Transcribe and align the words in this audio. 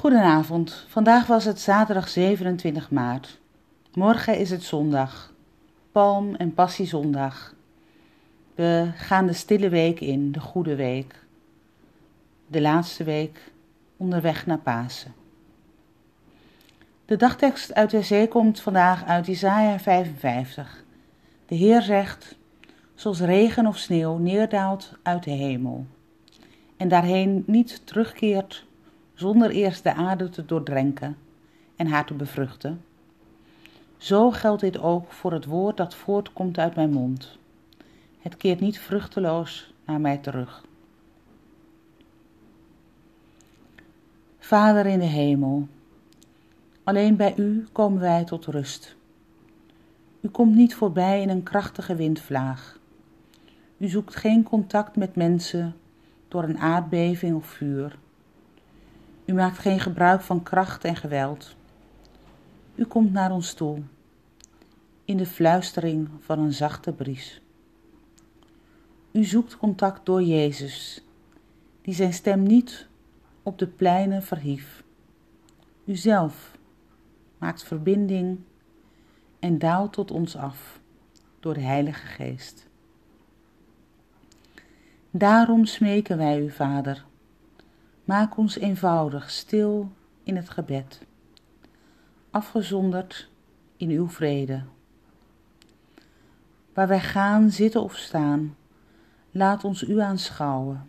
Goedenavond, 0.00 0.84
vandaag 0.88 1.26
was 1.26 1.44
het 1.44 1.60
zaterdag 1.60 2.08
27 2.08 2.90
maart. 2.90 3.40
Morgen 3.94 4.38
is 4.38 4.50
het 4.50 4.62
zondag, 4.62 5.32
Palm- 5.92 6.34
en 6.34 6.54
Passiezondag. 6.54 7.54
We 8.54 8.90
gaan 8.94 9.26
de 9.26 9.32
stille 9.32 9.68
week 9.68 10.00
in, 10.00 10.32
de 10.32 10.40
goede 10.40 10.74
week. 10.74 11.14
De 12.46 12.60
laatste 12.60 13.04
week 13.04 13.52
onderweg 13.96 14.46
naar 14.46 14.58
Pasen. 14.58 15.14
De 17.04 17.16
dagtekst 17.16 17.74
uit 17.74 17.90
de 17.90 18.02
zee 18.02 18.28
komt 18.28 18.60
vandaag 18.60 19.04
uit 19.04 19.26
Isaiah 19.26 19.78
55. 19.78 20.84
De 21.46 21.54
Heer 21.54 21.82
zegt, 21.82 22.36
zoals 22.94 23.20
regen 23.20 23.66
of 23.66 23.78
sneeuw 23.78 24.16
neerdaalt 24.16 24.92
uit 25.02 25.24
de 25.24 25.30
hemel 25.30 25.86
en 26.76 26.88
daarheen 26.88 27.42
niet 27.46 27.86
terugkeert 27.86 28.68
zonder 29.20 29.50
eerst 29.50 29.82
de 29.82 29.94
aarde 29.94 30.28
te 30.28 30.44
doordrenken 30.44 31.16
en 31.76 31.86
haar 31.86 32.06
te 32.06 32.14
bevruchten. 32.14 32.84
Zo 33.96 34.30
geldt 34.30 34.60
dit 34.60 34.78
ook 34.78 35.12
voor 35.12 35.32
het 35.32 35.44
woord 35.44 35.76
dat 35.76 35.94
voortkomt 35.94 36.58
uit 36.58 36.74
mijn 36.74 36.90
mond. 36.90 37.38
Het 38.18 38.36
keert 38.36 38.60
niet 38.60 38.78
vruchteloos 38.78 39.74
naar 39.84 40.00
mij 40.00 40.16
terug. 40.16 40.64
Vader 44.38 44.86
in 44.86 44.98
de 44.98 45.04
hemel, 45.04 45.68
alleen 46.84 47.16
bij 47.16 47.34
U 47.36 47.66
komen 47.72 48.00
wij 48.00 48.24
tot 48.24 48.46
rust. 48.46 48.96
U 50.20 50.28
komt 50.28 50.54
niet 50.54 50.74
voorbij 50.74 51.22
in 51.22 51.28
een 51.28 51.42
krachtige 51.42 51.94
windvlaag. 51.94 52.78
U 53.76 53.88
zoekt 53.88 54.16
geen 54.16 54.42
contact 54.42 54.96
met 54.96 55.16
mensen 55.16 55.76
door 56.28 56.42
een 56.42 56.58
aardbeving 56.58 57.36
of 57.36 57.46
vuur. 57.46 57.98
U 59.30 59.32
maakt 59.32 59.58
geen 59.58 59.80
gebruik 59.80 60.20
van 60.20 60.42
kracht 60.42 60.84
en 60.84 60.96
geweld. 60.96 61.56
U 62.74 62.84
komt 62.84 63.12
naar 63.12 63.32
ons 63.32 63.52
toe, 63.52 63.82
in 65.04 65.16
de 65.16 65.26
fluistering 65.26 66.08
van 66.20 66.38
een 66.38 66.52
zachte 66.52 66.92
bries. 66.92 67.40
U 69.10 69.24
zoekt 69.24 69.56
contact 69.56 70.06
door 70.06 70.22
Jezus, 70.22 71.04
die 71.82 71.94
zijn 71.94 72.12
stem 72.12 72.42
niet 72.42 72.86
op 73.42 73.58
de 73.58 73.66
pleinen 73.66 74.22
verhief. 74.22 74.82
U 75.84 75.96
zelf 75.96 76.58
maakt 77.38 77.62
verbinding 77.62 78.38
en 79.38 79.58
daalt 79.58 79.92
tot 79.92 80.10
ons 80.10 80.36
af 80.36 80.80
door 81.40 81.54
de 81.54 81.60
Heilige 81.60 82.06
Geest. 82.06 82.66
Daarom 85.10 85.64
smeken 85.64 86.16
wij 86.16 86.40
u, 86.40 86.50
Vader, 86.50 87.08
maak 88.10 88.36
ons 88.36 88.58
eenvoudig, 88.58 89.30
stil 89.30 89.90
in 90.22 90.36
het 90.36 90.50
gebed, 90.50 91.00
afgezonderd 92.30 93.28
in 93.76 93.90
uw 93.90 94.08
vrede. 94.08 94.62
Waar 96.74 96.88
wij 96.88 97.00
gaan, 97.00 97.50
zitten 97.50 97.82
of 97.82 97.96
staan, 97.96 98.56
laat 99.30 99.64
ons 99.64 99.82
u 99.82 100.00
aanschouwen 100.00 100.88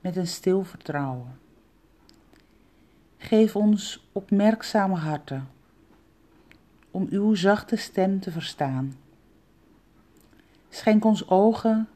met 0.00 0.16
een 0.16 0.26
stil 0.26 0.64
vertrouwen. 0.64 1.38
Geef 3.16 3.56
ons 3.56 4.08
opmerkzame 4.12 4.96
harten 4.96 5.48
om 6.90 7.06
uw 7.10 7.34
zachte 7.34 7.76
stem 7.76 8.20
te 8.20 8.30
verstaan. 8.30 8.96
Schenk 10.68 11.04
ons 11.04 11.28
ogen 11.28 11.88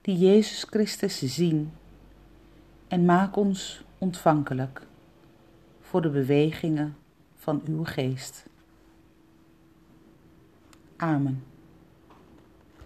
die 0.00 0.18
Jezus 0.18 0.64
Christus 0.70 1.18
zien 1.18 1.72
en 2.92 3.04
maak 3.04 3.36
ons 3.36 3.84
ontvankelijk 3.98 4.86
voor 5.80 6.02
de 6.02 6.10
bewegingen 6.10 6.96
van 7.34 7.62
uw 7.66 7.84
geest. 7.84 8.46
Amen. 10.96 11.51